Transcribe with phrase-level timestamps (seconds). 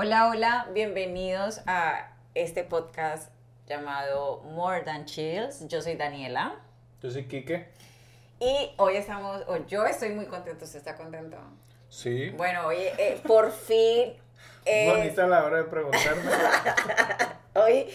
[0.00, 3.32] Hola, hola, bienvenidos a este podcast
[3.66, 5.66] llamado More Than Chills.
[5.66, 6.54] Yo soy Daniela.
[7.02, 7.66] Yo soy Quique.
[8.38, 11.36] Y hoy estamos, o yo estoy muy contento, ¿usted está contento?
[11.88, 12.30] Sí.
[12.30, 14.14] Bueno, oye, eh, por fin...
[14.64, 16.30] Eh, Bonita la hora de preguntarme.
[17.54, 17.86] hoy,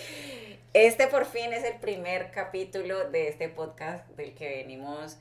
[0.73, 5.19] este por fin es el primer capítulo de este podcast del que venimos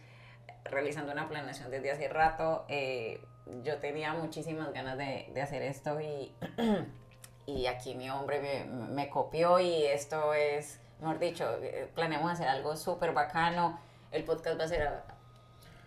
[0.64, 2.64] realizando una planeación desde hace rato.
[2.68, 3.20] Eh,
[3.62, 6.32] yo tenía muchísimas ganas de, hacer esto y,
[7.46, 12.48] y aquí mi hombre me, me, copió y esto es, mejor dicho, eh, planeamos hacer
[12.48, 13.78] algo súper bacano.
[14.10, 14.90] El podcast va a ser...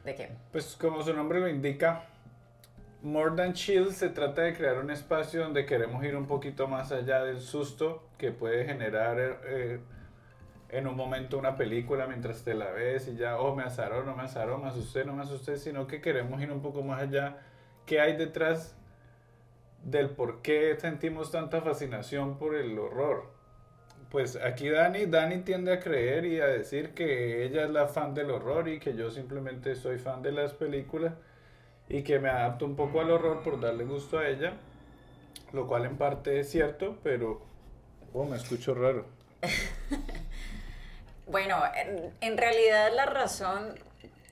[0.04, 0.30] ¿De qué?
[0.52, 2.06] Pues como su nombre lo indica,
[3.02, 6.92] More Than Chill se trata de crear un espacio donde queremos ir un poquito más
[6.92, 9.80] allá del susto que puede generar eh,
[10.70, 14.16] en un momento una película mientras te la ves y ya, oh, me azaró, no
[14.16, 17.38] me azaró, me asusté, no me asusté, sino que queremos ir un poco más allá.
[17.86, 18.76] ¿Qué hay detrás
[19.84, 23.34] del por qué sentimos tanta fascinación por el horror?
[24.10, 28.14] Pues aquí Dani, Dani tiende a creer y a decir que ella es la fan
[28.14, 31.14] del horror y que yo simplemente soy fan de las películas
[31.90, 34.54] y que me adapto un poco al horror por darle gusto a ella,
[35.54, 37.42] lo cual en parte es cierto, pero
[38.14, 39.06] oh, me escucho raro.
[41.28, 41.58] bueno,
[42.22, 43.76] en, realidad la razón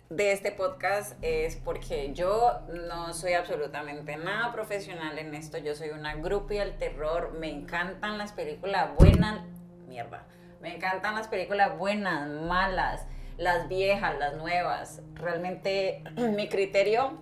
[0.10, 5.90] de este podcast es porque yo no soy absolutamente nada profesional en esto, yo soy
[5.90, 9.42] una groupie al terror, me encantan las películas buenas,
[9.88, 10.24] mierda,
[10.62, 13.06] me encantan las películas buenas, malas,
[13.38, 17.18] las viejas, las nuevas, realmente mi criterio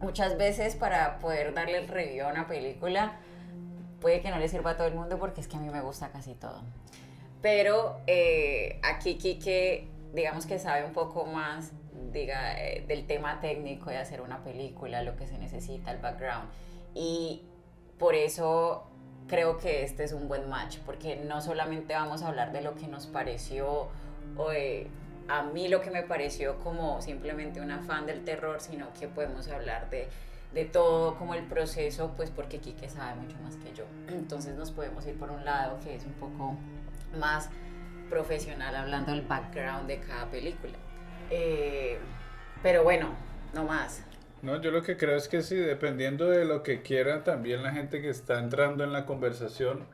[0.00, 3.18] muchas veces para poder darle el review a una película
[4.00, 5.80] puede que no le sirva a todo el mundo porque es que a mí me
[5.80, 6.60] gusta casi todo.
[7.42, 11.72] Pero eh, aquí Kike, digamos que sabe un poco más
[12.12, 16.48] diga, eh, del tema técnico de hacer una película, lo que se necesita, el background.
[16.94, 17.42] Y
[17.98, 18.84] por eso
[19.26, 22.74] creo que este es un buen match, porque no solamente vamos a hablar de lo
[22.74, 23.88] que nos pareció
[24.36, 24.48] o
[25.28, 29.48] a mí lo que me pareció como simplemente una fan del terror, sino que podemos
[29.48, 30.08] hablar de,
[30.52, 33.84] de todo como el proceso, pues porque Kike sabe mucho más que yo.
[34.08, 36.56] Entonces nos podemos ir por un lado que es un poco
[37.18, 37.50] más
[38.10, 40.74] profesional hablando del background de cada película.
[41.30, 41.98] Eh,
[42.62, 43.14] pero bueno,
[43.54, 44.04] no más.
[44.42, 47.72] No, yo lo que creo es que sí, dependiendo de lo que quiera también la
[47.72, 49.86] gente que está entrando en la conversación,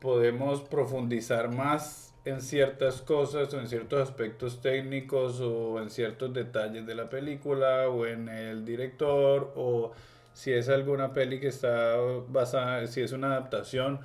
[0.00, 6.86] podemos profundizar más en ciertas cosas o en ciertos aspectos técnicos o en ciertos detalles
[6.86, 9.92] de la película o en el director o
[10.32, 11.96] si es alguna peli que está
[12.28, 14.00] basada, si es una adaptación,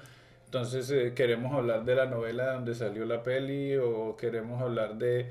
[0.57, 5.29] entonces eh, queremos hablar de la novela donde salió la peli o queremos hablar de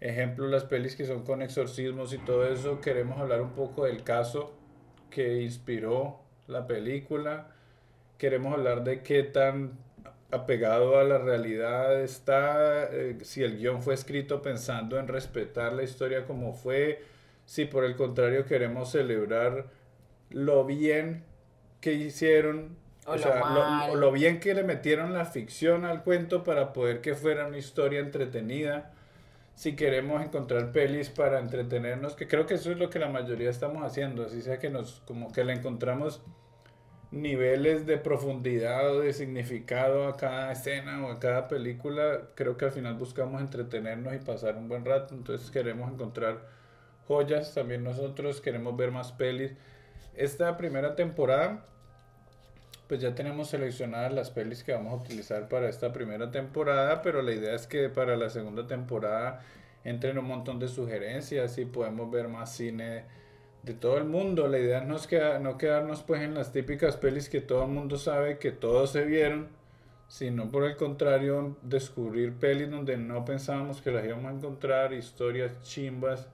[0.00, 4.02] ejemplo las pelis que son con exorcismos y todo eso, queremos hablar un poco del
[4.02, 4.54] caso
[5.10, 7.48] que inspiró la película,
[8.16, 9.72] queremos hablar de qué tan
[10.30, 15.82] apegado a la realidad está, eh, si el guion fue escrito pensando en respetar la
[15.82, 17.02] historia como fue,
[17.44, 19.66] si por el contrario queremos celebrar
[20.30, 21.22] lo bien
[21.82, 27.00] que hicieron, o, sea, lo, bien que le metieron la ficción al cuento para poder
[27.00, 28.92] que fuera una historia entretenida.
[29.54, 33.50] Si queremos encontrar pelis para entretenernos, que creo que eso es lo que la mayoría
[33.50, 36.22] estamos haciendo, así sea que nos como que le encontramos
[37.14, 42.64] niveles de profundidad o de significado a cada escena o a cada película, creo que
[42.64, 46.40] al final buscamos entretenernos y pasar un buen rato, entonces queremos encontrar
[47.06, 49.52] joyas, también nosotros queremos ver más pelis.
[50.16, 51.64] Esta primera temporada,
[52.94, 57.22] pues ya tenemos seleccionadas las pelis que vamos a utilizar para esta primera temporada, pero
[57.22, 59.42] la idea es que para la segunda temporada
[59.82, 63.02] entren un montón de sugerencias y podemos ver más cine
[63.64, 64.46] de todo el mundo.
[64.46, 67.72] La idea no es que, no quedarnos pues en las típicas pelis que todo el
[67.72, 69.48] mundo sabe que todos se vieron,
[70.06, 75.50] sino por el contrario descubrir pelis donde no pensábamos que las íbamos a encontrar, historias
[75.64, 76.28] chimbas,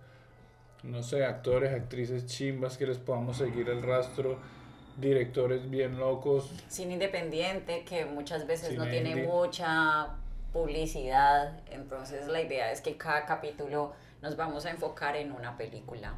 [0.82, 4.59] no sé, actores, actrices chimbas que les podamos seguir el rastro,
[5.00, 6.50] directores bien locos.
[6.68, 10.08] Cine independiente que muchas veces no tiene mucha
[10.52, 16.14] publicidad, entonces la idea es que cada capítulo nos vamos a enfocar en una película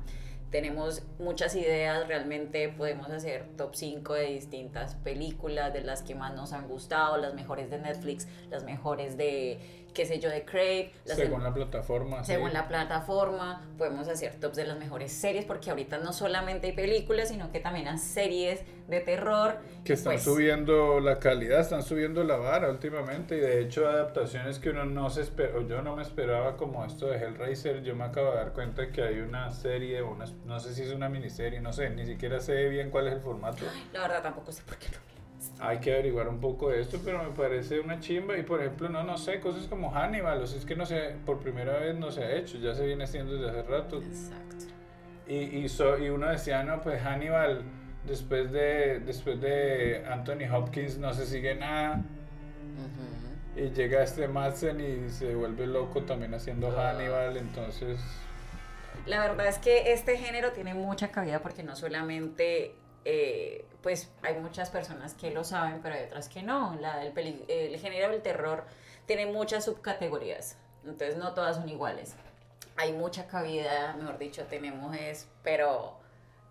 [0.52, 6.34] tenemos muchas ideas, realmente podemos hacer top 5 de distintas películas, de las que más
[6.34, 10.92] nos han gustado, las mejores de Netflix, las mejores de qué sé yo, de Crave.
[11.04, 12.24] Según la plataforma.
[12.24, 16.72] Según la plataforma, podemos hacer tops de las mejores series, porque ahorita no solamente hay
[16.72, 19.58] películas, sino que también hay series de terror.
[19.84, 24.58] Que están pues subiendo la calidad, están subiendo la vara últimamente, y de hecho adaptaciones
[24.58, 28.04] que uno no se esperó, yo no me esperaba como esto de Hellraiser, yo me
[28.04, 30.02] acabo de dar cuenta que hay una serie,
[30.44, 33.20] no sé si es una miniserie, no sé, ni siquiera sé bien cuál es el
[33.20, 33.64] formato.
[33.92, 35.11] La verdad tampoco sé por qué no
[35.60, 38.36] hay que averiguar un poco de esto, pero me parece una chimba.
[38.38, 41.14] Y por ejemplo, no, no sé, cosas como Hannibal, o sea, es que no sé,
[41.24, 43.98] por primera vez no se ha hecho, ya se viene haciendo desde hace rato.
[43.98, 44.64] Exacto.
[45.26, 47.62] Y, y, so, y uno decía, no, pues Hannibal,
[48.06, 52.02] después de, después de Anthony Hopkins no se sigue nada.
[53.54, 58.00] Y llega este Madsen y se vuelve loco también haciendo Hannibal, entonces...
[59.04, 62.74] La verdad es que este género tiene mucha cabida porque no solamente
[63.04, 66.76] eh, pues hay muchas personas que lo saben, pero hay otras que no.
[66.80, 68.64] La, el, el género del terror
[69.06, 72.14] tiene muchas subcategorías, entonces no todas son iguales.
[72.76, 75.98] Hay mucha cabida, mejor dicho, tenemos es, pero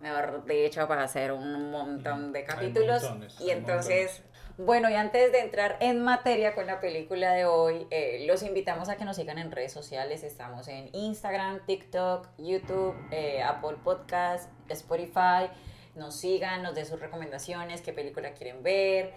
[0.00, 3.10] mejor dicho, para hacer un montón de capítulos.
[3.40, 4.22] y entonces,
[4.58, 8.88] bueno, y antes de entrar en materia con la película de hoy, eh, los invitamos
[8.88, 10.22] a que nos sigan en redes sociales.
[10.22, 15.50] Estamos en Instagram, TikTok, YouTube, eh, Apple Podcast, Spotify
[15.94, 19.12] nos sigan, nos den sus recomendaciones, qué película quieren ver,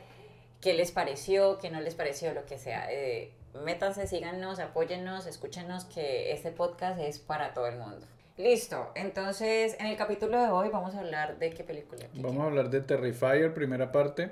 [0.61, 2.91] qué les pareció, qué no les pareció, lo que sea.
[2.91, 3.31] Eh,
[3.63, 8.05] métanse, síganos, apóyennos, escúchenos que este podcast es para todo el mundo.
[8.37, 12.05] Listo, entonces en el capítulo de hoy vamos a hablar de qué película.
[12.15, 14.31] Vamos a hablar de Terrifier, primera parte,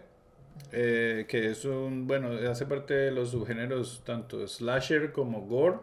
[0.73, 5.77] eh, que es un, bueno, hace parte de los subgéneros tanto slasher como gore.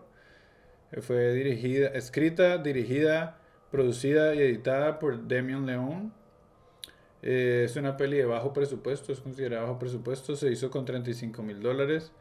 [1.01, 3.39] Fue dirigida, escrita, dirigida,
[3.71, 6.13] producida y editada por Demian León.
[7.23, 11.43] Eh, es una peli de bajo presupuesto, es considerada bajo presupuesto, se hizo con 35
[11.43, 12.13] mil dólares.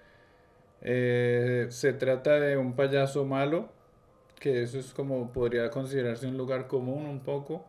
[0.81, 3.69] Eh, se trata de un payaso malo,
[4.40, 7.66] que eso es como podría considerarse un lugar común un poco.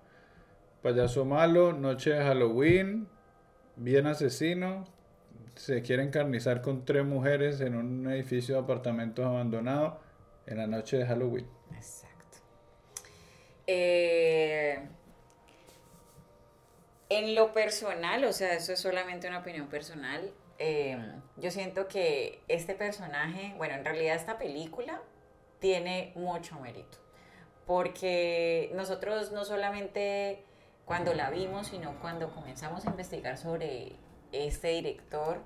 [0.83, 3.07] Payaso malo, noche de Halloween,
[3.77, 4.87] bien asesino,
[5.55, 10.01] se quiere encarnizar con tres mujeres en un edificio de apartamentos abandonado
[10.47, 11.47] en la noche de Halloween.
[11.75, 12.39] Exacto.
[13.67, 14.81] Eh,
[17.11, 20.97] en lo personal, o sea, eso es solamente una opinión personal, eh,
[21.37, 25.03] yo siento que este personaje, bueno, en realidad esta película
[25.59, 26.99] tiene mucho mérito,
[27.67, 30.45] porque nosotros no solamente
[30.85, 33.97] cuando la vimos, sino cuando comenzamos a investigar sobre
[34.31, 35.43] este director,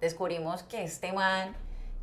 [0.00, 1.54] descubrimos que este man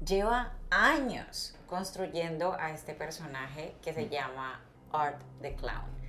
[0.06, 4.62] lleva años construyendo a este personaje que se llama
[4.94, 6.04] Art the Clown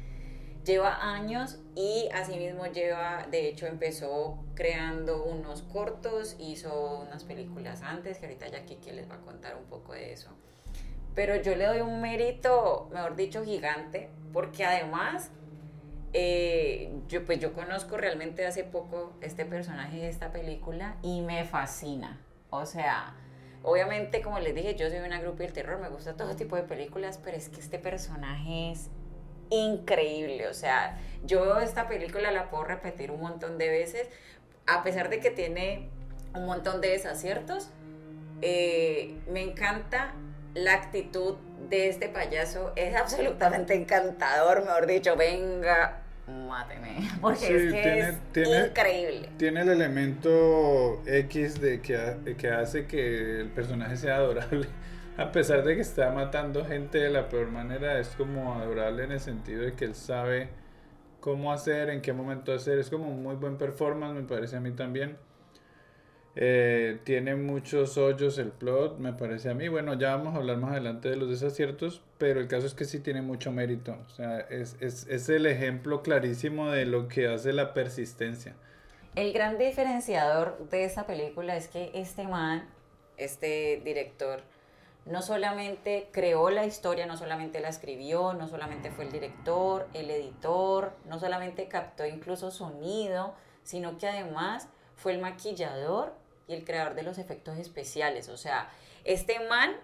[0.67, 8.19] lleva años y asimismo lleva, de hecho empezó creando unos cortos, hizo unas películas antes,
[8.19, 10.31] que ahorita ya Kiki les va a contar un poco de eso.
[11.15, 15.31] Pero yo le doy un mérito, mejor dicho, gigante, porque además
[16.13, 21.45] eh, yo, pues yo conozco realmente hace poco este personaje de esta película y me
[21.45, 22.21] fascina.
[22.51, 23.15] O sea,
[23.63, 26.65] obviamente como les dije, yo soy una grupo del terror, me gusta todo tipo de
[26.65, 28.91] películas, pero es que este personaje es
[29.51, 30.49] increíble.
[30.49, 34.09] O sea, yo esta película la puedo repetir un montón de veces,
[34.67, 35.89] a pesar de que tiene
[36.35, 37.71] un montón de desaciertos.
[38.43, 40.15] Eh, me encanta
[40.55, 41.37] la actitud
[41.69, 47.99] de este payaso, es absolutamente encantador, mejor dicho, venga, máteme, porque es que
[48.41, 49.31] es increíble.
[49.37, 54.67] Tiene el elemento X de que, que hace que el personaje sea adorable
[55.17, 59.13] a pesar de que está matando gente de la peor manera, es como adorable en
[59.13, 60.49] el sentido de que él sabe
[61.21, 62.79] cómo hacer, en qué momento hacer.
[62.79, 65.17] Es como un muy buen performance, me parece a mí también.
[66.39, 69.69] Eh, tiene muchos hoyos el plot, me parece a mí.
[69.69, 72.85] Bueno, ya vamos a hablar más adelante de los desaciertos, pero el caso es que
[72.85, 73.97] sí tiene mucho mérito.
[74.07, 78.55] O sea, es, es, es el ejemplo clarísimo de lo que hace la persistencia.
[79.15, 82.69] El gran diferenciador de esta película es que este man,
[83.17, 84.43] este director,
[85.07, 90.11] no solamente creó la historia, no solamente la escribió, no solamente fue el director, el
[90.11, 96.13] editor, no solamente captó incluso sonido, sino que además fue el maquillador
[96.49, 98.29] y el creador de los efectos especiales.
[98.29, 98.69] O sea,
[99.05, 99.77] este man,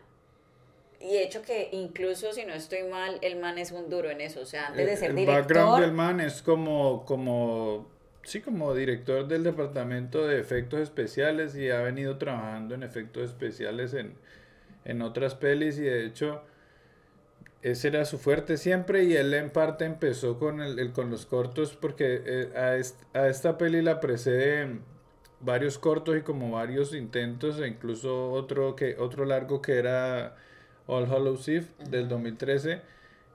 [0.99, 4.21] y de hecho que incluso si no estoy mal, el man es un duro en
[4.21, 4.41] eso.
[4.41, 5.37] O sea, antes de ser director...
[5.37, 7.89] El background del man es como, como,
[8.25, 13.95] sí, como director del departamento de efectos especiales y ha venido trabajando en efectos especiales
[13.95, 14.17] en
[14.85, 16.43] en otras pelis y de hecho
[17.63, 21.77] ese era su fuerte siempre y él en parte empezó con, el, con los cortos
[21.81, 22.53] porque eh,
[23.15, 24.81] a, a, esta peli la precede
[25.41, 30.37] varios cortos y como varios intentos e incluso otro, que, otro largo que era
[30.87, 32.83] All Hallows Eve del 2013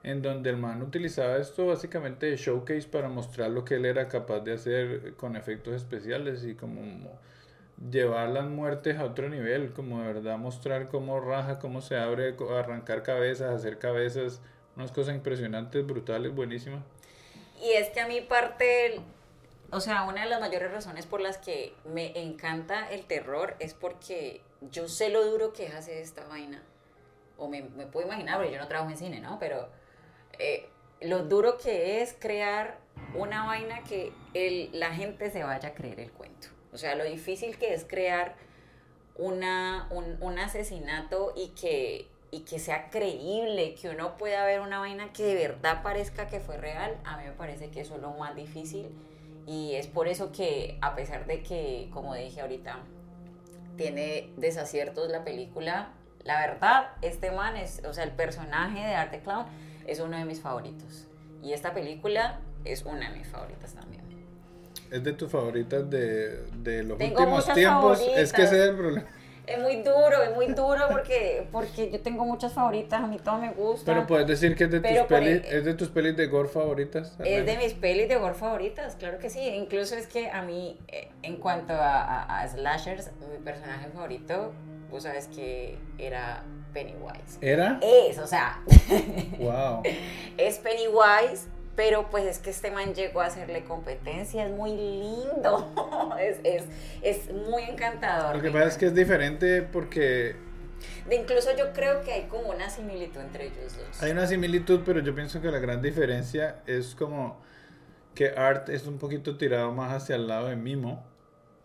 [0.02, 4.08] en donde el man utilizaba esto básicamente de showcase para mostrar lo que él era
[4.08, 7.18] capaz de hacer con efectos especiales y como
[7.90, 12.34] llevar las muertes a otro nivel, como de verdad mostrar cómo raja, cómo se abre,
[12.56, 14.40] arrancar cabezas, hacer cabezas,
[14.76, 16.82] unas cosas impresionantes, brutales, buenísimas.
[17.60, 19.00] Y es que a mí parte
[19.70, 23.74] o sea, una de las mayores razones por las que me encanta el terror es
[23.74, 26.62] porque yo sé lo duro que es hacer esta vaina.
[27.36, 29.38] O me, me puedo imaginar, porque yo no trabajo en cine, ¿no?
[29.38, 29.68] Pero
[30.38, 30.68] eh,
[31.02, 32.78] lo duro que es crear
[33.14, 36.48] una vaina que el, la gente se vaya a creer el cuento.
[36.72, 38.34] O sea, lo difícil que es crear
[39.16, 44.78] una, un, un asesinato y que, y que sea creíble, que uno pueda ver una
[44.78, 48.02] vaina que de verdad parezca que fue real, a mí me parece que eso es
[48.02, 48.88] lo más difícil.
[49.46, 52.80] Y es por eso que, a pesar de que, como dije ahorita,
[53.76, 59.20] tiene desaciertos la película, la verdad, este man es, o sea, el personaje de Arte
[59.20, 59.46] Clown
[59.86, 61.06] es uno de mis favoritos.
[61.42, 63.97] Y esta película es una de mis favoritas también.
[64.90, 68.00] Es de tus favoritas de, de los Tengo últimos tiempos.
[68.16, 69.06] Es que ese es el problema.
[69.46, 73.38] Es muy duro, es muy duro porque, porque yo tengo muchas favoritas, a mí todo
[73.38, 73.94] me gusta.
[73.94, 76.26] Pero puedes decir que es de tus Pero pelis, el- es de tus pelis de
[76.26, 77.16] gore favoritas.
[77.24, 79.40] Es de mis pelis de horror favoritas, claro que sí.
[79.40, 84.52] Incluso es que a mí, eh, en cuanto a, a- a slashers, mi personaje favorito,
[84.90, 86.42] vos sabes que era
[86.74, 87.38] Pennywise.
[87.40, 87.80] ¿Era?
[87.80, 88.60] Es, o sea,
[89.38, 89.82] Wow.
[90.36, 95.72] es Pennywise, pero pues es que este man llegó a hacerle competencia, es muy lindo,
[96.20, 96.64] es, es,
[97.02, 98.34] es muy encantador.
[98.34, 100.34] Lo que pasa es que es diferente porque
[101.08, 104.02] De incluso yo creo que hay como una similitud entre ellos dos.
[104.02, 107.40] hay una similitud, pero yo pienso que la gran diferencia es como
[108.12, 111.06] que Art es un poquito tirado más hacia el lado de Mimo,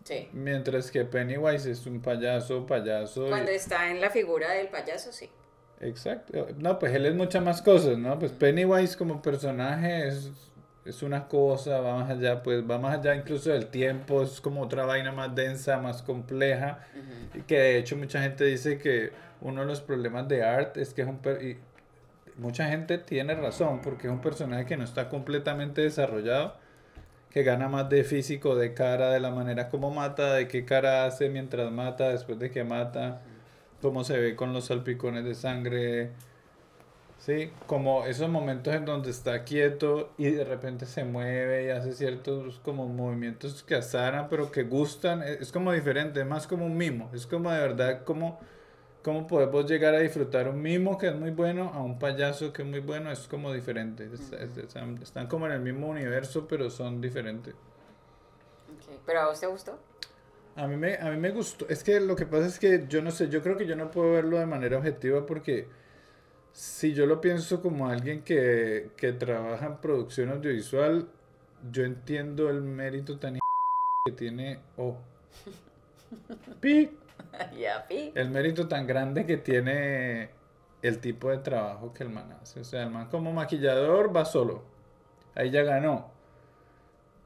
[0.04, 0.28] Sí.
[0.32, 3.26] mientras que Pennywise es un payaso, payaso.
[3.26, 5.28] y- Cuando está en la figura del payaso, sí.
[5.84, 6.46] Exacto.
[6.58, 8.18] No, pues él es muchas más cosas, ¿no?
[8.18, 10.30] Pues Pennywise como personaje es,
[10.86, 14.62] es una cosa, va más allá, pues va más allá incluso del tiempo, es como
[14.62, 16.78] otra vaina más densa, más compleja,
[17.34, 19.12] y que de hecho mucha gente dice que
[19.42, 21.18] uno de los problemas de Art es que es un...
[21.18, 21.58] per- y
[22.38, 26.56] mucha gente tiene razón, porque es un personaje que no está completamente desarrollado,
[27.30, 31.04] que gana más de físico, de cara, de la manera como mata, de qué cara
[31.04, 33.20] hace mientras mata, después de que mata
[33.84, 36.12] cómo se ve con los salpicones de sangre,
[37.18, 41.92] sí, como esos momentos en donde está quieto y de repente se mueve y hace
[41.92, 46.64] ciertos como movimientos que azaran, pero que gustan, es, es como diferente, es más como
[46.64, 48.40] un mimo, es como de verdad como
[49.02, 52.62] cómo podemos llegar a disfrutar un mimo que es muy bueno a un payaso que
[52.62, 56.46] es muy bueno, es como diferente, es- es- están, están como en el mismo universo,
[56.48, 57.54] pero son diferentes.
[58.88, 59.78] Ok, ¿Pero a vos te gustó?
[60.56, 61.66] A mí, me, a mí me gustó.
[61.68, 63.90] Es que lo que pasa es que yo no sé, yo creo que yo no
[63.90, 65.66] puedo verlo de manera objetiva porque
[66.52, 71.08] si yo lo pienso como alguien que, que trabaja en producción audiovisual,
[71.72, 73.38] yo entiendo el mérito tan
[74.06, 74.60] que tiene.
[77.58, 78.12] Ya, pi.
[78.14, 80.30] El mérito tan grande que tiene
[80.82, 82.60] el tipo de trabajo que el man hace.
[82.60, 84.62] O sea, el man como maquillador va solo.
[85.34, 86.13] Ahí ya ganó.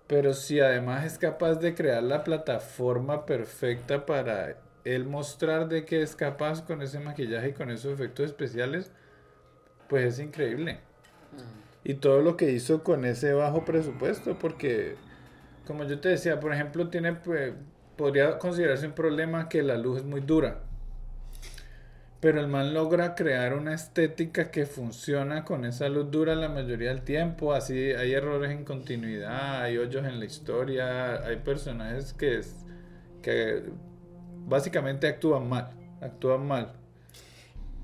[0.09, 6.03] Pero si además es capaz de crear la plataforma perfecta para él mostrar de qué
[6.03, 8.91] es capaz con ese maquillaje y con esos efectos especiales,
[9.87, 10.81] pues es increíble.
[11.85, 14.97] Y todo lo que hizo con ese bajo presupuesto, porque
[15.67, 17.53] como yo te decía, por ejemplo, tiene pues,
[17.97, 20.63] podría considerarse un problema que la luz es muy dura.
[22.21, 26.89] Pero el man logra crear una estética que funciona con esa luz dura la mayoría
[26.89, 27.53] del tiempo.
[27.53, 32.65] Así hay errores en continuidad, hay hoyos en la historia, hay personajes que, es-
[33.23, 33.63] que
[34.47, 35.71] básicamente actúan mal.
[36.01, 36.73] Actúan mal.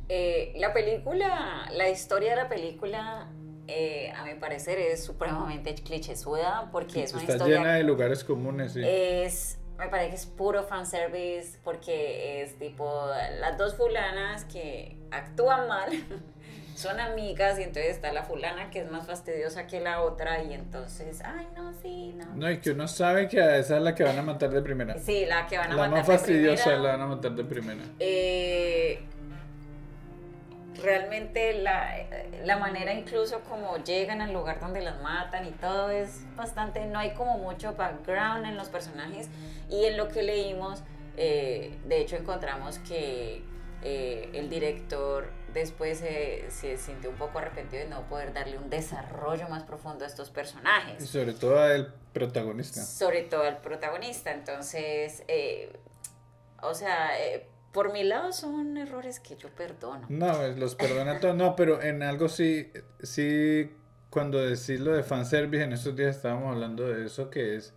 [0.09, 3.29] Eh, la película, la historia de la película,
[3.69, 8.25] eh, a mi parecer, es supremamente clichésuda porque es una Está historia llena de lugares
[8.25, 8.73] comunes.
[8.73, 8.83] Sí.
[8.85, 13.07] es me parece que es puro fanservice porque es tipo
[13.41, 15.91] las dos fulanas que actúan mal
[16.77, 20.53] son amigas y entonces está la fulana que es más fastidiosa que la otra y
[20.55, 23.95] entonces ay no sí no No, y que uno sabe que a esa es la
[23.95, 24.99] que van a matar de primera.
[24.99, 26.83] sí la que van a La matar más de fastidiosa primera.
[26.83, 27.81] la van a matar de primera.
[28.01, 29.05] Eh,
[30.83, 31.97] realmente la,
[32.45, 36.99] la manera incluso como llegan al lugar donde las matan y todo es bastante, no
[36.99, 39.29] hay como mucho background en los personajes
[39.71, 40.83] y en lo que leímos,
[41.17, 43.43] eh, de hecho encontramos que
[43.83, 48.71] eh, el director después eh, se sintió un poco arrepentido de no poder darle un
[48.71, 52.83] desarrollo más profundo a estos Y personajes sobre todo al protagonista.
[52.83, 54.33] sobre todo al protagonista.
[54.33, 55.71] Entonces, eh,
[56.63, 60.07] o sea, eh, por mi lado son errores que yo perdono.
[60.09, 61.35] No, los perdona todos.
[61.35, 62.71] No, pero en algo sí,
[63.03, 63.71] sí,
[64.11, 67.75] cuando decís lo de fanservice, en estos días estábamos hablando de eso, que es,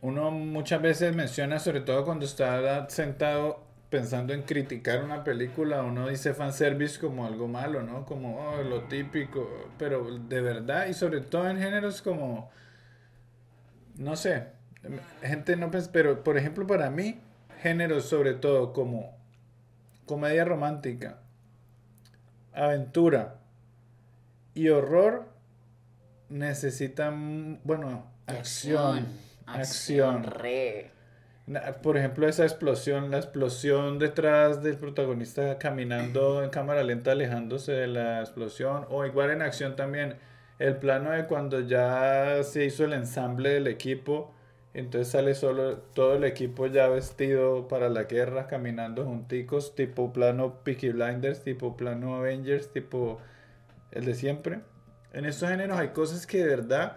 [0.00, 6.08] uno muchas veces menciona, sobre todo cuando está sentado pensando en criticar una película, uno
[6.08, 8.06] dice fanservice como algo malo, ¿no?
[8.06, 12.50] Como oh, lo típico, pero de verdad, y sobre todo en géneros como
[13.96, 14.46] no sé,
[15.22, 17.20] gente no pero por ejemplo para mí,
[17.64, 19.16] géneros sobre todo como
[20.04, 21.20] comedia romántica,
[22.52, 23.36] aventura
[24.52, 25.30] y horror
[26.28, 29.06] necesitan, bueno, acción,
[29.46, 30.26] acción.
[31.82, 37.86] Por ejemplo, esa explosión, la explosión detrás del protagonista caminando en cámara lenta, alejándose de
[37.86, 40.16] la explosión, o igual en acción también,
[40.58, 44.34] el plano de cuando ya se hizo el ensamble del equipo,
[44.74, 50.64] entonces sale solo todo el equipo ya vestido para la guerra, caminando junticos, tipo plano
[50.64, 53.20] Peaky Blinders, tipo plano Avengers, tipo
[53.92, 54.60] el de siempre.
[55.12, 56.96] En estos géneros hay cosas que de verdad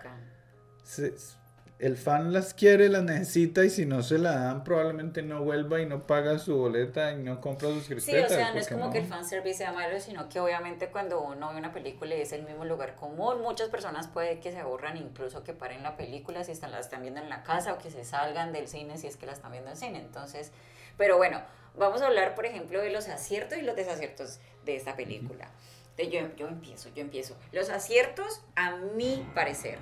[1.80, 5.80] el fan las quiere, las necesita y si no se la dan probablemente no vuelva
[5.80, 8.30] y no paga su boleta y no compra sus crispetas.
[8.30, 11.22] Sí, o sea, no es como que el fanservice sea malo, sino que obviamente cuando
[11.22, 14.60] uno ve una película y es el mismo lugar común, muchas personas puede que se
[14.60, 17.78] aburran incluso que paren la película si están, la están viendo en la casa o
[17.78, 20.00] que se salgan del cine si es que la están viendo en cine.
[20.00, 20.52] Entonces,
[20.98, 21.42] pero bueno,
[21.78, 25.52] vamos a hablar por ejemplo de los aciertos y los desaciertos de esta película.
[25.98, 27.36] Yo, yo empiezo, yo empiezo.
[27.52, 29.80] Los aciertos, a mi parecer,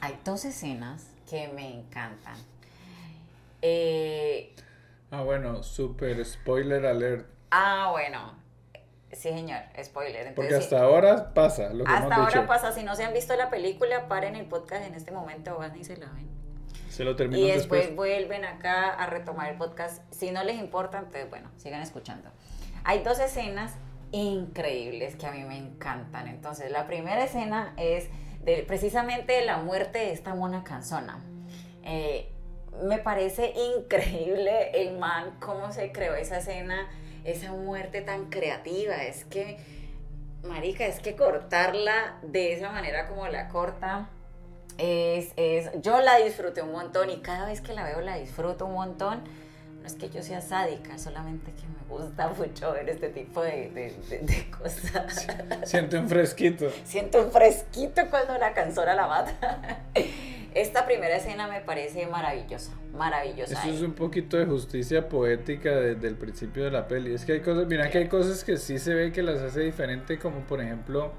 [0.00, 2.36] hay dos escenas que me encantan.
[3.62, 4.54] Eh,
[5.10, 7.26] ah, bueno, super spoiler alert.
[7.50, 8.42] Ah, bueno.
[9.12, 10.34] Sí, señor, spoiler.
[10.34, 12.72] Porque hasta ahora pasa lo que Hasta ahora pasa.
[12.72, 15.84] Si no se han visto la película, paren el podcast en este momento, van y
[15.84, 16.28] se la ven.
[16.90, 20.02] Se lo Y después, vuelven acá a retomar el podcast.
[20.12, 22.30] Si no les importa, entonces, bueno, sigan escuchando.
[22.84, 23.72] Hay dos escenas
[24.12, 26.28] increíbles que a mí me encantan.
[26.28, 28.08] Entonces, la primera escena es
[28.44, 31.22] de, precisamente la muerte de esta mona canzona.
[31.82, 32.30] Eh,
[32.82, 36.88] me parece increíble el man, cómo se creó esa escena,
[37.24, 39.02] esa muerte tan creativa.
[39.04, 39.58] Es que,
[40.42, 44.08] marica, es que cortarla de esa manera como la corta.
[44.76, 48.66] Es, es, yo la disfruté un montón y cada vez que la veo la disfruto
[48.66, 49.22] un montón.
[49.84, 53.68] No es que yo sea sádica, solamente que me gusta mucho ver este tipo de,
[53.68, 55.26] de, cosas.
[55.66, 56.70] Siento un fresquito.
[56.84, 59.82] Siento un fresquito cuando la canzona la mata.
[60.54, 63.60] Esta primera escena me parece maravillosa, maravillosa.
[63.60, 67.12] Eso es un poquito de justicia poética desde el principio de la peli.
[67.12, 69.60] Es que hay cosas, mira que hay cosas que sí se ve que las hace
[69.60, 71.12] diferente, como por ejemplo,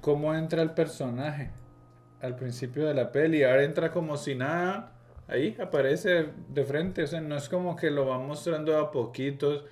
[0.00, 1.50] cómo entra el personaje
[2.20, 3.42] al principio de la peli.
[3.42, 4.91] Ahora entra como si nada
[5.28, 9.64] ahí aparece de frente, o sea, no es como que lo va mostrando a poquitos,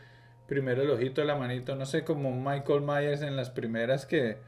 [0.46, 4.38] primero el ojito, la manito, no sé, como Michael Myers en las primeras que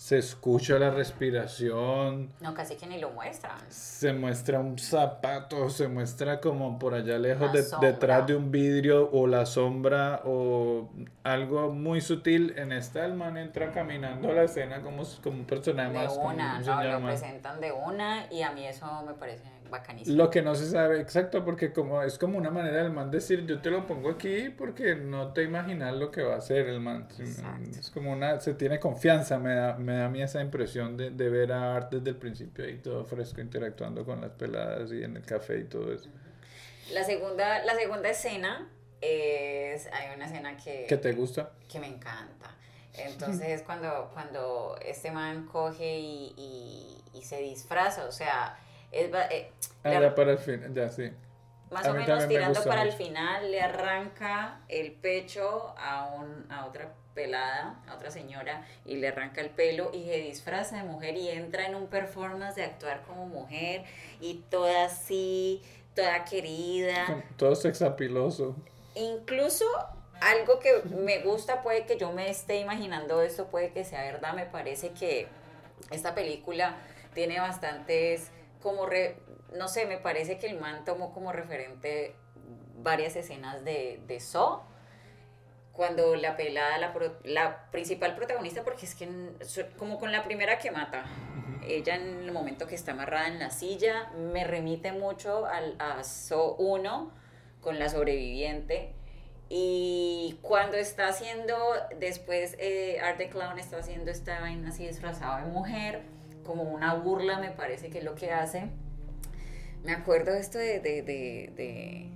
[0.00, 2.32] se escucha la respiración.
[2.40, 3.58] No, casi que ni lo muestra.
[3.68, 9.26] Se muestra un zapato, se muestra como por allá lejos, detrás de un vidrio o
[9.26, 10.88] la sombra o
[11.22, 12.54] algo muy sutil.
[12.56, 16.60] En esta el man entra caminando a la escena como, como un personaje de Una,
[16.60, 20.16] no, lo presentan de una y a mí eso me parece bacanísimo.
[20.16, 23.46] Lo que no se sabe, exacto, porque como es como una manera del man decir,
[23.46, 26.80] yo te lo pongo aquí porque no te imaginas lo que va a hacer el
[26.80, 27.08] man.
[27.78, 31.10] Es como una, se tiene confianza, me da, me da a mí esa impresión de,
[31.10, 35.02] de ver a Art desde el principio ahí todo fresco interactuando con las peladas y
[35.02, 36.10] en el café y todo eso.
[36.92, 38.68] La segunda, la segunda escena
[39.00, 40.86] es, hay una escena que...
[40.88, 41.52] ¿Que te gusta?
[41.70, 42.56] Que me encanta.
[42.94, 48.58] Entonces cuando, cuando este man coge y, y, y se disfraza, o sea
[48.92, 49.52] es, eh,
[49.84, 51.10] ah, ya para el fin, ya sí.
[51.70, 56.92] Más o menos tirando para el final, le arranca el pecho a, un, a otra
[57.14, 61.28] pelada, a otra señora, y le arranca el pelo y se disfraza de mujer y
[61.28, 63.84] entra en un performance de actuar como mujer
[64.20, 65.62] y toda así,
[65.94, 67.24] toda querida.
[67.36, 68.56] Todo sexapiloso.
[68.96, 69.64] Incluso
[70.20, 74.34] algo que me gusta, puede que yo me esté imaginando esto, puede que sea verdad,
[74.34, 75.28] me parece que
[75.90, 76.76] esta película
[77.14, 79.16] tiene bastantes como, re,
[79.56, 82.14] no sé, me parece que el man tomó como referente
[82.82, 84.62] varias escenas de, de So,
[85.72, 86.94] cuando la pelada, la,
[87.24, 89.08] la, principal protagonista, porque es que
[89.78, 91.04] como con la primera que mata,
[91.66, 96.02] ella en el momento que está amarrada en la silla, me remite mucho al, a
[96.04, 97.10] So 1
[97.60, 98.94] con la sobreviviente.
[99.48, 101.56] Y cuando está haciendo,
[101.98, 106.02] después eh, Art the Clown está haciendo esta vaina así disfrazada de mujer,
[106.44, 108.70] como una burla, me parece que es lo que hace.
[109.84, 112.10] Me acuerdo esto de, de, de,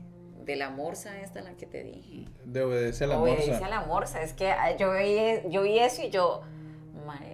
[0.45, 2.27] de, la morsa esta, la que te dije.
[2.45, 3.35] De obedece a la morsa.
[3.35, 4.23] Obedece a la morsa.
[4.23, 6.43] Es que ah, yo vi, yo vi eso y yo,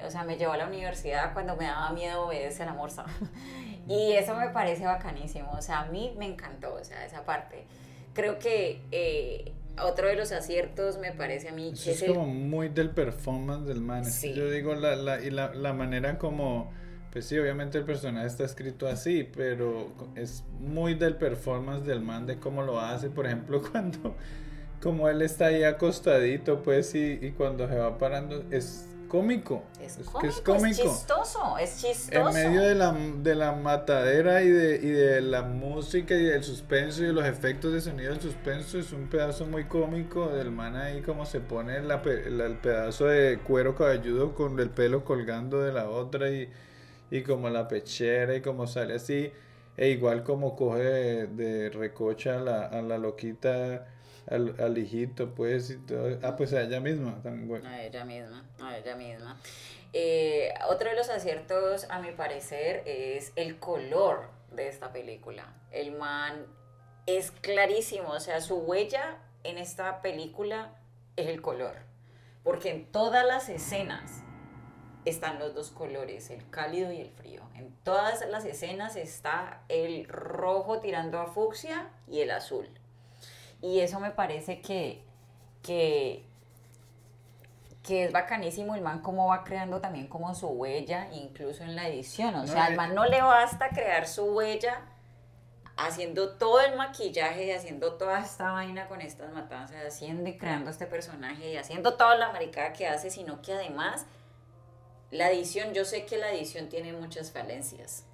[0.04, 3.04] o sea, me llevó a la universidad cuando me daba miedo obedece a la morsa.
[3.88, 5.50] y eso me parece bacanísimo.
[5.52, 7.64] O sea, a mí me encantó, o sea, esa parte.
[8.12, 9.52] Creo que eh,
[9.84, 13.80] otro de los aciertos me parece a mí que es, como muy del performance del
[13.80, 14.04] man.
[14.34, 16.72] yo digo, la, la, y la, la manera como
[17.12, 22.26] Pues sí, obviamente el personaje está escrito así, pero es muy del performance del man
[22.26, 23.10] de cómo lo hace.
[23.10, 24.16] Por ejemplo, cuando
[24.80, 29.64] como él está ahí acostadito, pues, y, y cuando se va parando, es cómico.
[29.80, 30.68] Es, cómico, es cómico.
[30.68, 32.28] Es chistoso, es chistoso.
[32.28, 36.44] En medio de la, de la matadera y de, y de la música y del
[36.44, 40.52] suspenso y de los efectos de sonido del suspenso, es un pedazo muy cómico del
[40.52, 45.60] man ahí como se pone la, el pedazo de cuero cabelludo con el pelo colgando
[45.60, 46.48] de la otra y,
[47.10, 49.32] y como la pechera y como sale así.
[49.76, 53.86] E igual como coge de, recocha a la, a la loquita
[54.26, 56.18] al, hijito, pues, y todo.
[56.22, 57.68] Ah, pues a ella misma bueno.
[57.68, 59.40] A ella misma, a ella misma.
[59.92, 65.54] Eh, otro de los aciertos, a mi parecer, es el color de esta película.
[65.70, 66.46] El man
[67.06, 70.74] es clarísimo, o sea, su huella en esta película
[71.16, 71.76] es el color.
[72.42, 74.22] Porque en todas las escenas
[75.04, 77.42] están los dos colores, el cálido y el frío.
[77.54, 82.68] En todas las escenas está el rojo tirando a fucsia y el azul.
[83.62, 85.02] Y eso me parece que,
[85.62, 86.24] que,
[87.82, 91.88] que es bacanísimo el man cómo va creando también como su huella, incluso en la
[91.88, 92.34] edición.
[92.36, 94.82] O sea, al man no le basta crear su huella
[95.76, 100.70] haciendo todo el maquillaje y haciendo toda esta vaina con estas matanzas, haciendo y creando
[100.70, 104.06] este personaje y haciendo toda la maricada que hace, sino que además
[105.10, 108.04] la edición, yo sé que la edición tiene muchas falencias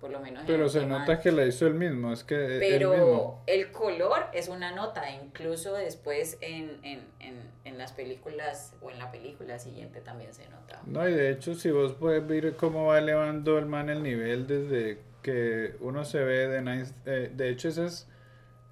[0.00, 0.44] por lo menos.
[0.46, 2.58] Pero se nota que la hizo el mismo, es que...
[2.58, 8.90] Pero el, color es una nota, incluso después en, en, en, en, las películas o
[8.90, 10.80] en la película siguiente también se nota.
[10.86, 14.46] No, y de hecho si vos puedes ver cómo va elevando el man el nivel
[14.46, 18.08] desde que uno se ve de Nice, eh, de hecho esas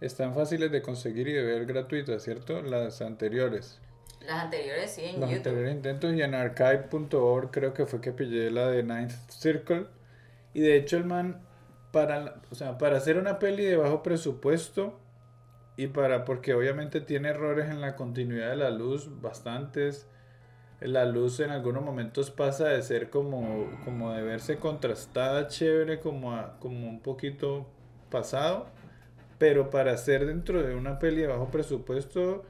[0.00, 2.62] están fáciles de conseguir y de ver gratuitas, ¿cierto?
[2.62, 3.80] Las anteriores.
[4.26, 8.50] Las anteriores sí, en Los anteriores intentos y en archive.org creo que fue que pillé
[8.50, 9.86] la de Ninth Circle
[10.54, 11.40] y de hecho el man,
[11.92, 14.98] para, o sea, para hacer una peli de bajo presupuesto
[15.76, 20.08] y para, porque obviamente tiene errores en la continuidad de la luz, bastantes.
[20.80, 26.36] La luz en algunos momentos pasa de ser como, como de verse contrastada, chévere, como,
[26.58, 27.66] como un poquito
[28.10, 28.66] pasado.
[29.38, 32.44] Pero para hacer dentro de una peli de bajo presupuesto,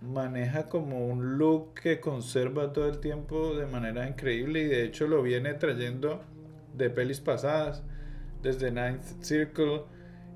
[0.00, 5.06] maneja como un look que conserva todo el tiempo de manera increíble y de hecho
[5.06, 6.22] lo viene trayendo
[6.74, 7.82] de pelis pasadas,
[8.42, 9.82] desde Ninth Circle,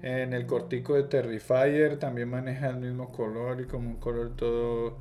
[0.02, 4.98] en el cortico de Terrifier también maneja el mismo color y como un color todo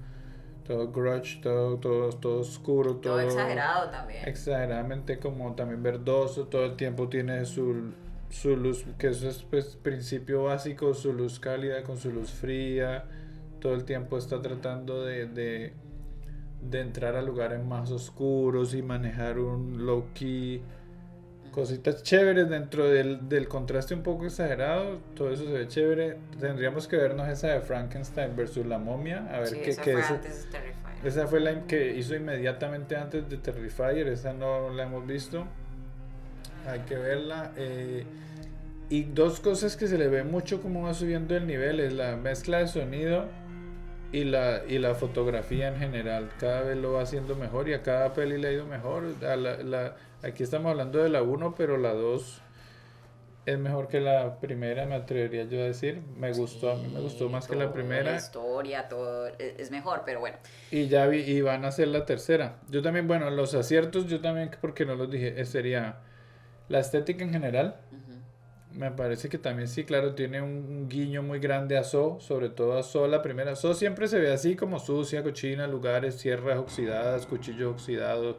[0.65, 4.27] todo grudge, todo, todo, todo oscuro, todo, exagerado también.
[4.27, 7.91] Exageradamente como también verdoso, todo el tiempo tiene su,
[8.29, 13.05] su luz, que eso es pues principio básico, su luz cálida con su luz fría,
[13.59, 15.73] todo el tiempo está tratando de, de,
[16.61, 20.61] de entrar a lugares más oscuros y manejar un low key
[21.53, 26.17] cositas chéveres dentro del, del, contraste un poco exagerado, todo eso se ve chévere.
[26.39, 30.03] Tendríamos que vernos esa de Frankenstein versus la momia, a ver qué, esa qué fue
[30.03, 31.07] antes de Terrifier.
[31.07, 35.45] Esa fue la que hizo inmediatamente antes de Terrifier, esa no la hemos visto.
[36.67, 37.51] Hay que verla.
[37.55, 38.03] Eh,
[38.89, 42.15] y dos cosas que se le ve mucho como va subiendo el nivel es la
[42.15, 43.27] mezcla de sonido
[44.11, 46.29] y la, y la fotografía en general.
[46.39, 49.05] Cada vez lo va haciendo mejor y a cada peli le ha ido mejor.
[49.23, 52.41] A la, la, aquí estamos hablando de la 1, pero la 2
[53.45, 56.01] es mejor que la primera, me atrevería yo a decir.
[56.17, 58.11] Me gustó, a mí me gustó más que la primera.
[58.11, 60.37] La historia, todo e, es mejor, pero bueno.
[60.71, 62.59] Y ya vi, y van a ser la tercera.
[62.69, 65.97] Yo también, bueno, los aciertos, yo también, porque no los dije, eh, sería
[66.69, 67.81] la estética en general.
[68.71, 72.75] Me parece que también sí, claro, tiene un guiño muy grande a So, sobre todo
[72.79, 73.55] a So la primera.
[73.55, 78.37] So siempre se ve así como sucia, cochina, lugares, sierras oxidadas, cuchillos oxidados.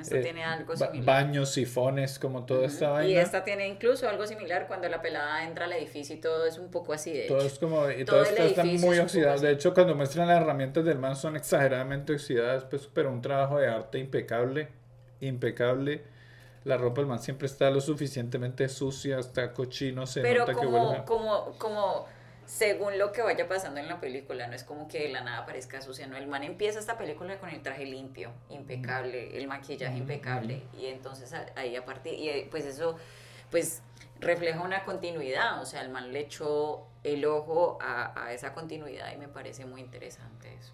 [0.00, 1.04] Esta eh, tiene algo similar.
[1.04, 3.10] Baños, sifones, como toda esta vaina.
[3.10, 6.58] Y esta tiene incluso algo similar cuando la pelada entra al edificio y todo es
[6.58, 9.40] un poco así de Todo es como, y todo, esto está muy oxidado.
[9.40, 13.58] De hecho, cuando muestran las herramientas del man son exageradamente oxidadas, pues, pero un trabajo
[13.58, 14.68] de arte impecable,
[15.20, 16.04] impecable
[16.64, 20.70] la ropa del man siempre está lo suficientemente sucia, está cochino, se Pero nota como,
[20.70, 21.04] que huele.
[21.04, 22.06] como, como
[22.48, 25.44] según lo que vaya pasando en la película, no es como que de la nada
[25.44, 29.98] parezca sucia, no, el man empieza esta película con el traje limpio, impecable, el maquillaje
[29.98, 32.96] impecable, y entonces ahí a partir, y pues eso,
[33.50, 33.82] pues
[34.18, 39.12] refleja una continuidad, o sea, el man le echó el ojo a, a esa continuidad
[39.12, 40.72] y me parece muy interesante eso.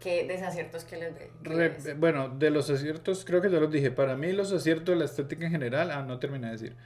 [0.00, 1.94] ¿Qué desaciertos que les ve?
[1.94, 3.90] bueno, de los aciertos, creo que ya los dije.
[3.90, 6.76] Para mí, los aciertos de la estética en general, ah, no terminé de decir.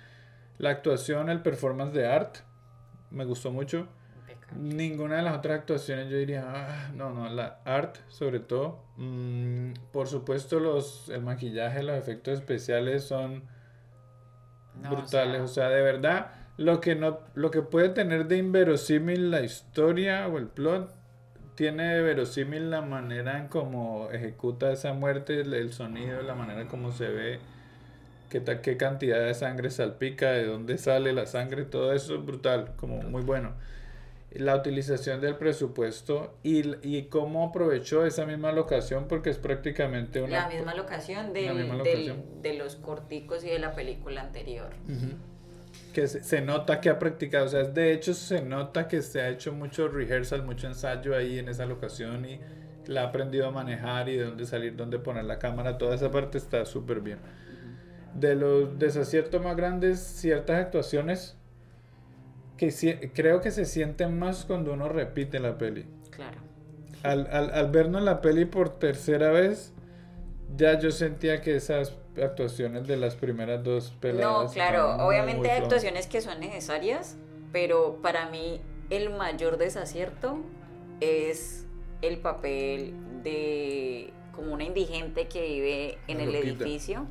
[0.58, 2.38] La actuación, el performance de art,
[3.11, 3.88] me gustó mucho.
[4.57, 8.83] Ninguna de las otras actuaciones yo diría, ah, no, no, la art sobre todo.
[8.96, 13.44] Mm, por supuesto los, el maquillaje, los efectos especiales son
[14.75, 15.40] brutales.
[15.40, 20.27] O sea, de verdad, lo que, no, lo que puede tener de inverosímil la historia
[20.27, 20.94] o el plot,
[21.55, 26.68] tiene de verosímil la manera en cómo ejecuta esa muerte, el, sonido, la manera en
[26.68, 27.38] cómo se ve,
[28.31, 32.73] qué, qué cantidad de sangre salpica, de dónde sale la sangre, todo eso es brutal,
[32.77, 33.53] como muy bueno
[34.33, 40.43] la utilización del presupuesto y, y cómo aprovechó esa misma locación porque es prácticamente una...
[40.43, 44.71] La misma locación, de los corticos y de la película anterior.
[45.93, 49.29] Que se, nota que ha practicado, o sea, de hecho se nota que se ha
[49.29, 52.40] hecho mucho rehearsal, mucho ensayo ahí en esa locación y
[52.87, 56.11] la ha aprendido a manejar y de dónde salir, dónde poner la cámara, toda esa
[56.11, 57.19] parte está súper bien.
[58.14, 61.37] De los desaciertos más grandes, ciertas actuaciones
[62.57, 65.87] que creo que se sienten más cuando uno repite la peli.
[66.11, 66.38] Claro.
[67.03, 69.73] Al, al, al vernos la peli por tercera vez,
[70.57, 74.29] ya yo sentía que esas actuaciones de las primeras dos peleas.
[74.31, 77.16] No, claro, obviamente hay actuaciones que son necesarias,
[77.53, 80.40] pero para mí el mayor desacierto
[81.01, 81.66] es
[82.03, 87.07] el papel de como una indigente que vive en el edificio.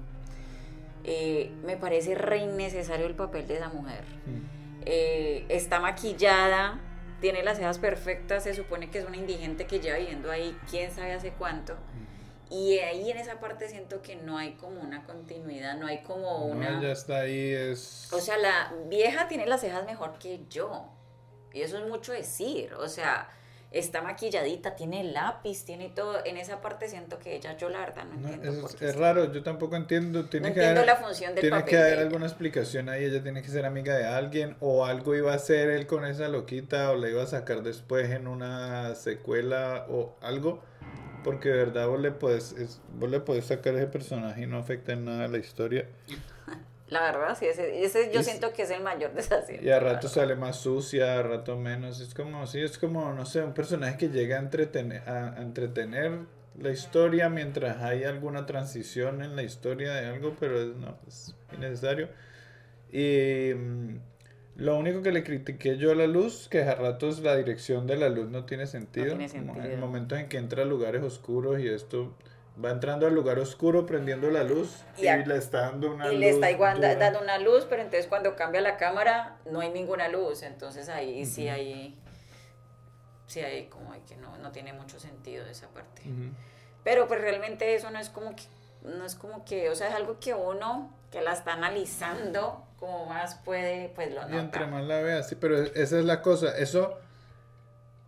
[1.04, 4.04] Eh, me parece re innecesario el papel de esa mujer.
[4.26, 4.60] Mm.
[4.86, 6.80] Eh, está maquillada,
[7.22, 10.92] tiene las cejas perfectas, se supone que es una indigente que lleva viviendo ahí quién
[10.92, 11.76] sabe hace cuánto.
[12.50, 16.46] Y ahí en esa parte siento que no hay como una continuidad, no hay como
[16.46, 16.72] una...
[16.72, 18.12] No, ya está ahí, es...
[18.12, 20.90] O sea, la vieja tiene las cejas mejor que yo.
[21.54, 22.74] Y eso es mucho decir.
[22.74, 23.30] O sea,
[23.72, 26.26] está maquilladita, tiene lápiz, tiene todo.
[26.26, 28.68] En esa parte siento que ella, yo la verdad no entiendo.
[28.80, 30.26] es, raro, yo tampoco entiendo.
[30.26, 33.06] Tiene que haber, la función del Tiene que haber alguna explicación ahí.
[33.06, 36.28] Ella tiene que ser amiga de alguien, o algo iba a hacer él con esa
[36.28, 40.64] loquita, o la iba a sacar después en una secuela, o algo.
[41.24, 44.94] Porque de verdad vos le puedes, vos le puedes sacar ese personaje y no afecta
[44.94, 45.86] en nada la historia.
[46.90, 49.62] La verdad, sí, ese, ese yo siento que es el mayor desafío.
[49.62, 52.00] Y a rato sale más sucia, a rato menos.
[52.00, 56.20] Es como, sí, es como, no sé, un personaje que llega a entretener, a, entretener
[56.60, 61.36] la historia mientras hay alguna transición en la historia de algo, pero es, no, es
[61.56, 62.10] innecesario.
[62.92, 64.00] Y mm,
[64.58, 67.98] lo único que le critiqué yo a la luz, que a ratos la dirección de
[67.98, 69.06] la luz no tiene sentido.
[69.06, 69.64] No tiene sentido.
[69.64, 72.16] En el momento en que entra a lugares oscuros y esto
[72.64, 76.14] Va entrando al lugar oscuro, prendiendo la luz y, le está dando una luz.
[76.14, 79.70] Y le está igual dando una luz, pero entonces cuando cambia la cámara no hay
[79.70, 80.44] ninguna luz.
[80.44, 81.98] Entonces ahí sí hay.
[83.28, 86.02] Sí hay como que no, no tiene mucho sentido esa parte.
[86.84, 88.44] Pero pues realmente eso no es como que.
[88.84, 89.70] No es como que.
[89.70, 94.22] O sea, es algo que uno que la está analizando, como más puede, pues lo
[94.22, 94.36] nota.
[94.36, 96.58] Y entre más la vea, sí, pero esa es la cosa.
[96.58, 97.00] Eso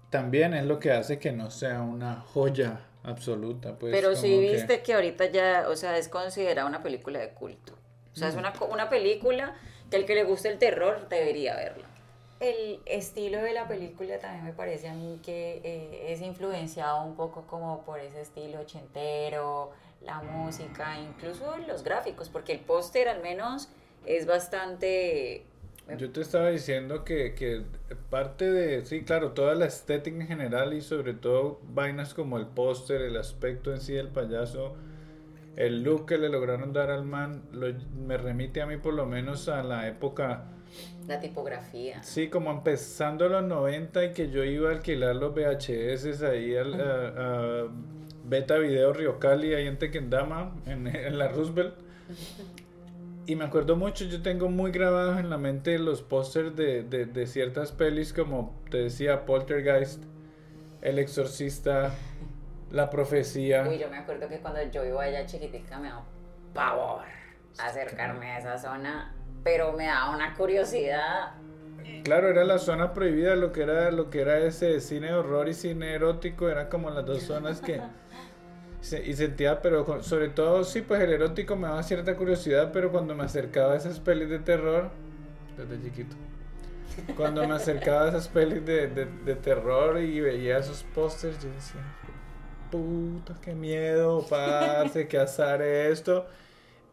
[0.09, 3.93] también es lo que hace que no sea una joya absoluta, pues.
[3.93, 4.93] Pero sí viste que...
[4.93, 7.73] ahorita ya, o sea, es considerada una película de culto.
[8.13, 9.55] O sea, es una, una película
[9.89, 11.87] que el que le guste el terror debería verla.
[12.39, 17.15] El estilo de la película también me parece a mí que eh, es influenciado un
[17.15, 23.21] poco como por ese estilo ochentero, la música, incluso los gráficos, porque el póster al
[23.21, 23.69] menos
[24.05, 25.45] es bastante
[25.97, 27.63] yo te estaba diciendo que, que,
[28.09, 32.47] parte de, sí, claro, toda la estética en general y sobre todo vainas como el
[32.47, 34.75] póster, el aspecto en sí del payaso,
[35.57, 37.43] el look que le lograron dar al man,
[38.05, 40.45] me remite a mí por lo menos a la época...
[41.07, 42.01] La tipografía.
[42.03, 46.73] Sí, como empezando los 90 y que yo iba a alquilar los VHS ahí al,
[46.79, 47.67] a,
[48.23, 51.73] Beta Video Rio Cali, ahí en Tequendama, en, en la Roosevelt.
[53.27, 57.27] Y me acuerdo mucho, yo tengo muy grabados en la mente los pósters de, de,
[57.27, 60.03] ciertas pelis como te decía Poltergeist,
[60.81, 61.91] El Exorcista,
[62.71, 63.65] La Profecía.
[63.69, 66.05] Uy, yo me acuerdo que cuando yo iba allá chiquitica me daba
[66.53, 67.05] pavor
[67.59, 71.33] acercarme a esa zona, pero me daba una curiosidad.
[72.03, 75.53] Claro, era la zona prohibida, lo que era lo que era ese cine horror y
[75.53, 77.81] cine erótico, eran como las dos zonas que
[78.81, 83.15] y sentía, pero sobre todo, sí, pues el erótico me daba cierta curiosidad, pero cuando
[83.15, 84.89] me acercaba a esas pelis de terror,
[85.55, 86.15] desde chiquito,
[87.15, 91.81] cuando me acercaba a esas pelis de, de, terror y veía esos pósters, yo decía,
[92.71, 96.25] puta, qué miedo, parce, qué azar esto.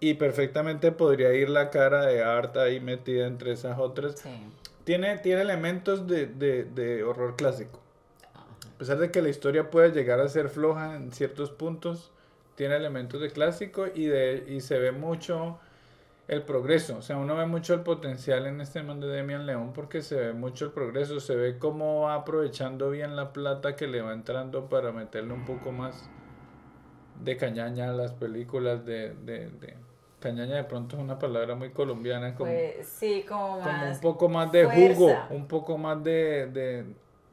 [0.00, 4.22] Y perfectamente podría ir la cara de Art ahí metida entre esas otras.
[4.84, 7.80] Tiene, tiene elementos de, de, de horror clásico.
[8.78, 12.12] A pesar de que la historia puede llegar a ser floja en ciertos puntos,
[12.54, 15.58] tiene elementos de clásico y, de, y se ve mucho
[16.28, 16.98] el progreso.
[16.98, 20.14] O sea, uno ve mucho el potencial en este man de Demian León porque se
[20.14, 24.12] ve mucho el progreso, se ve cómo va aprovechando bien la plata que le va
[24.12, 26.08] entrando para meterle un poco más
[27.24, 29.74] de cañaña a las películas de, de, de
[30.20, 33.96] cañaña de pronto es una palabra muy colombiana como, Pues sí, como como más.
[33.96, 34.94] un poco más de fuerza.
[34.94, 36.84] jugo, un poco más de, de,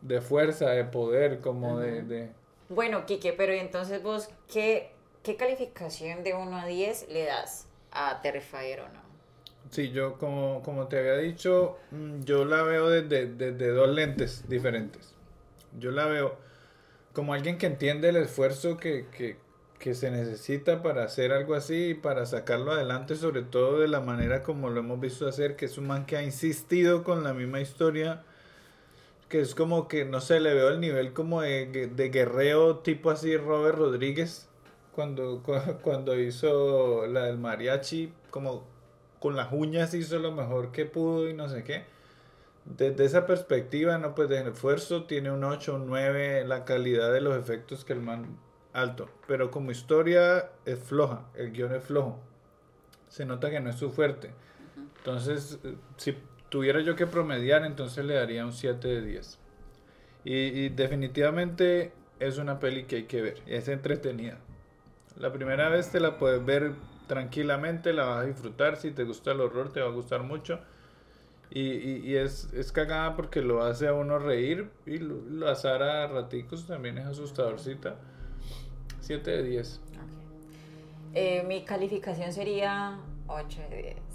[0.08, 2.30] de fuerza, de poder, como de, de
[2.70, 4.92] Bueno, Quique, pero ¿y entonces vos, ¿qué,
[5.24, 9.06] qué calificación de 1 a 10 le das a Terrifier o no?
[9.72, 14.48] Sí, yo como, como te había dicho, mm, yo la veo desde, desde dos lentes
[14.48, 15.16] diferentes.
[15.80, 16.38] Yo la veo
[17.14, 19.38] como alguien que entiende el esfuerzo que, que,
[19.80, 24.02] que se necesita para hacer algo así y para sacarlo adelante, sobre todo de la
[24.02, 27.34] manera como lo hemos visto hacer, que es un man que ha insistido con la
[27.34, 28.24] misma historia,
[29.30, 33.10] que es como que, no sé, le veo el nivel como de, de guerreo tipo
[33.10, 34.48] así Robert Rodríguez,
[34.94, 38.64] cuando, cu- cuando hizo la del mariachi, como
[39.20, 41.86] con las uñas hizo lo mejor que pudo y no sé qué.
[42.66, 47.22] Desde esa perspectiva, no, pues de esfuerzo tiene un 8, un 9, la calidad de
[47.22, 48.38] los efectos que el man
[48.74, 49.08] alto.
[49.28, 52.20] Pero como historia es floja, el guion es flojo.
[53.08, 54.32] Se nota que no es su fuerte.
[54.98, 56.18] Entonces, eh, si
[56.50, 59.40] tuviera yo que promediar, entonces le daría un 7 de 10.
[60.24, 64.40] Y, definitivamente es una peli que hay que ver, es entretenida.
[65.18, 66.74] La primera vez te la puedes ver
[67.08, 70.60] tranquilamente, la vas a disfrutar, si te gusta el horror te va a gustar mucho.
[71.52, 76.66] Y, es, es cagada porque lo hace a uno reír y lo, lo a raticos
[76.66, 77.96] también es asustadorcita.
[79.00, 79.82] 7 de 10.
[81.14, 84.15] Eh, mi calificación sería 8 de 10.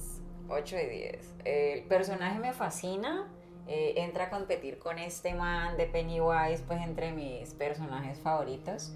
[0.51, 1.35] 8 de 10.
[1.45, 3.29] el personaje me fascina.
[3.73, 8.93] eh, entra a competir con este man de Pennywise, pues entre mis personajes favoritos.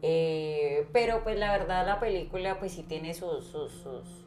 [0.00, 4.24] Eh, pero pues la verdad la película pues sí tiene sus, sus, sus,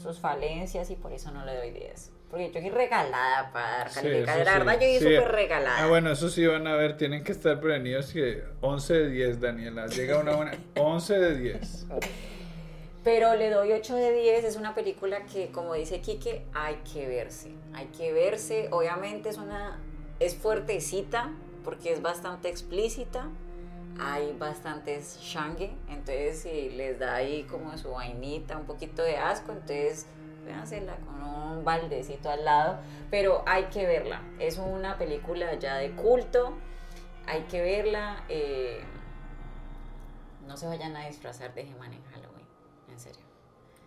[0.00, 2.12] sus falencias y por eso no le doy 10.
[2.30, 4.36] Porque yo soy regalada para dar Sí, calificar.
[4.36, 5.16] eso la sí, verdad yo soy sí.
[5.16, 5.84] súper regalada.
[5.84, 9.40] Ah, bueno, eso sí van a ver, tienen que estar prevenidos que 11 de 10,
[9.40, 9.86] Daniela.
[9.88, 11.86] Llega una buena 11 de 10.
[13.04, 17.08] Pero le doy 8 de 10, es una película que, como dice Quique, hay que
[17.08, 17.52] verse.
[17.74, 19.80] Hay que verse, obviamente es una
[20.20, 21.32] es fuertecita
[21.64, 23.28] porque es bastante explícita.
[24.00, 29.52] Hay bastantes shangue, entonces si les da ahí como su vainita, un poquito de asco,
[29.52, 30.06] entonces
[30.46, 32.78] véansela con un baldecito al lado,
[33.10, 34.22] pero hay que verla.
[34.38, 36.54] Es una película ya de culto,
[37.26, 38.24] hay que verla.
[38.28, 38.80] eh,
[40.46, 42.46] no se vayan a disfrazar de He-Man en Halloween,
[42.90, 43.22] en serio.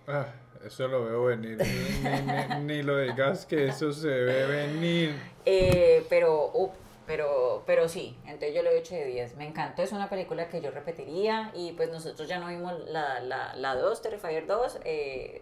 [0.07, 0.27] Ah,
[0.65, 1.57] eso lo veo venir.
[1.59, 5.15] Ni, ni- ni lo digas que eso se ve venir.
[5.45, 6.71] Eh, pero, up,
[7.07, 9.35] pero, pero sí, entonces yo le doy 8 de 10.
[9.37, 13.19] Me encantó, es una película que yo repetiría y pues nosotros ya no vimos la,
[13.19, 14.79] la, la 2, Terrifier 2.
[14.85, 15.41] eh,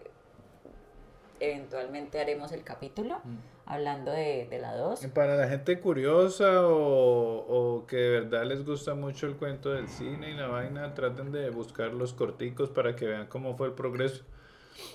[1.40, 3.20] eventualmente haremos el capítulo
[3.66, 5.06] hablando de, de la 2.
[5.14, 9.88] Para la gente curiosa o, o que de verdad les gusta mucho el cuento del
[9.88, 13.72] cine y la vaina, traten de buscar los corticos para que vean cómo fue el
[13.74, 14.22] progreso.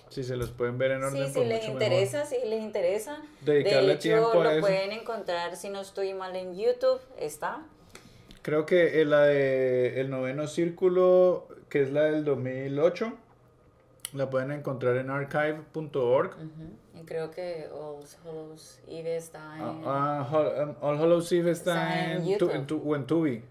[0.09, 3.21] Si se los pueden ver en orden, Sí, si les mucho interesa, si les interesa.
[3.41, 4.61] Dedicarle de hecho, tiempo a lo eso.
[4.61, 6.99] pueden encontrar, si no estoy mal, en YouTube.
[7.19, 7.57] Está.
[7.57, 7.69] mejor.
[8.41, 13.13] Creo que eh, la de El Noveno Círculo, que es la del 2008,
[14.13, 16.29] la pueden encontrar en archive.org.
[16.35, 16.99] Ujú.
[17.01, 19.61] Y creo que All Hallows Eve está en...
[19.63, 22.95] Ah, ah, Hol- um, All Hallows Eve está, Está en en, tu- en tu- o
[22.95, 23.43] en Tubi.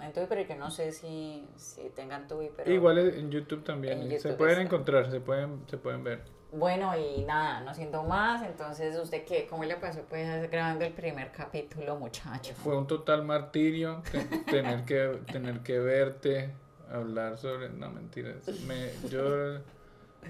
[0.00, 2.70] Entonces, pero yo no sé si, si tengan Tubi, pero...
[2.70, 4.02] Igual en YouTube también.
[4.02, 4.62] En se YouTube pueden está.
[4.64, 6.22] encontrar, se pueden, se pueden ver.
[6.52, 8.42] Bueno, y nada, no siento más.
[8.42, 9.46] Entonces, ¿usted qué?
[9.48, 12.54] ¿Cómo le pasó pues grabando el primer capítulo, muchacho?
[12.54, 16.52] Fue un total martirio te- tener que tener que verte
[16.90, 19.56] hablar sobre no mentiras me, yo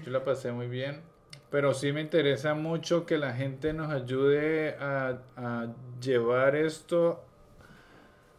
[0.03, 1.01] yo la pasé muy bien
[1.51, 5.67] pero sí me interesa mucho que la gente nos ayude a, a
[6.01, 7.23] llevar esto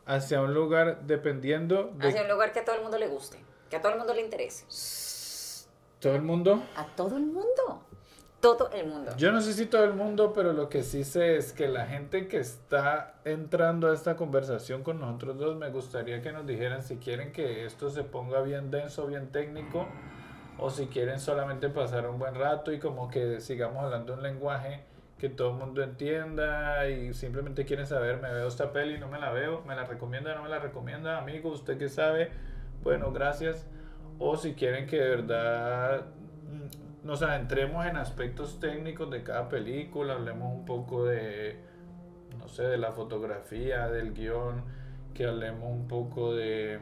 [0.09, 3.39] hacia un lugar dependiendo de Hacia un lugar que a todo el mundo le guste,
[3.71, 4.65] que a todo el mundo le interese.
[6.01, 7.85] todo el mundo A todo el mundo.
[8.41, 9.11] Todo el mundo.
[9.17, 11.87] Yo no sé si todo el mundo, pero lo que sí sé es que la
[11.87, 16.85] gente que está entrando a esta conversación con nosotros dos, me gustaría que nos dijeran
[16.85, 19.89] si quieren que esto se ponga bien denso, bien técnico,
[20.57, 24.85] o si quieren solamente pasar un buen rato y como que sigamos hablando un lenguaje
[25.19, 29.19] que todo el mundo entienda y simplemente quieren saber, me veo esta peli, no me
[29.19, 32.31] la veo, me la recomienda, no me la recomienda, amigo, usted que sabe,
[32.83, 33.67] bueno, gracias.
[34.21, 36.07] O si quieren que de verdad
[36.51, 41.57] mm, nos adentremos en aspectos técnicos de cada película, hablemos un poco de,
[42.39, 44.63] no sé, de la fotografía, del guion,
[45.15, 46.79] que hablemos un poco de,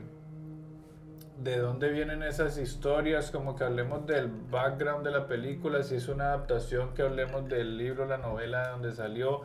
[1.39, 6.09] de dónde vienen esas historias, como que hablemos del background de la película, si es
[6.09, 9.43] una adaptación, que hablemos del libro, la novela de donde salió,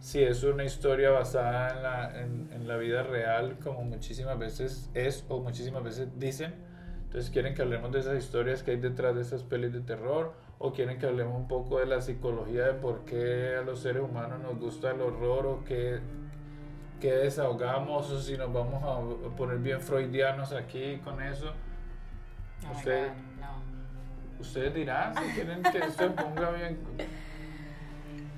[0.00, 4.90] si es una historia basada en la, en, en la vida real, como muchísimas veces
[4.92, 6.54] es o muchísimas veces dicen.
[7.04, 10.34] Entonces quieren que hablemos de esas historias que hay detrás de esas pelis de terror
[10.58, 14.02] o quieren que hablemos un poco de la psicología de por qué a los seres
[14.02, 16.00] humanos nos gusta el horror o qué,
[17.04, 21.52] qué desahogamos o si nos vamos a poner bien freudianos aquí con eso.
[22.66, 24.40] Oh Usted- no.
[24.40, 26.78] Ustedes dirán si quieren que esto se ponga bien.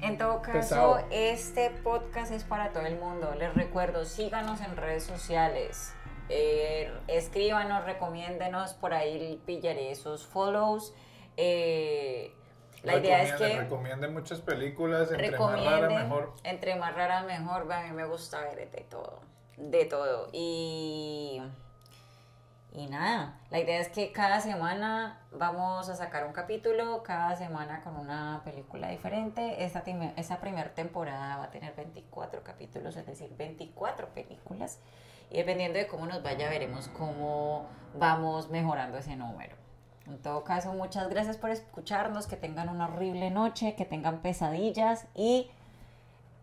[0.03, 0.99] En todo caso, Pesado.
[1.13, 3.35] este podcast es para todo el mundo.
[3.39, 5.93] Les recuerdo, síganos en redes sociales.
[6.29, 10.93] eh, escríbanos, recomiéndenos, por ahí pillaré esos follows.
[11.37, 12.35] Eh,
[12.83, 16.35] la idea es que Recomienden muchas películas, entre más rara mejor.
[16.45, 19.21] entre más rara mejor, a mí me gusta ver de todo,
[19.57, 20.29] de todo.
[20.33, 21.43] Y,
[22.73, 27.81] y nada, la idea es que cada semana vamos a sacar un capítulo, cada semana
[27.83, 29.65] con una película diferente.
[29.65, 29.83] Esta,
[30.17, 34.79] esta primera temporada va a tener 24 capítulos, es decir, 24 películas.
[35.31, 39.57] Y dependiendo de cómo nos vaya, veremos cómo vamos mejorando ese número.
[40.07, 45.07] En todo caso, muchas gracias por escucharnos, que tengan una horrible noche, que tengan pesadillas
[45.15, 45.51] y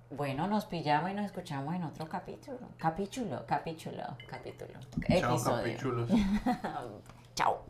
[0.10, 2.60] bueno, nos pillamos y nos escuchamos en otro capítulo.
[2.78, 4.74] Capítulo, capítulo, capítulo.
[5.20, 6.10] Chao, capítulos.
[7.36, 7.66] Chao.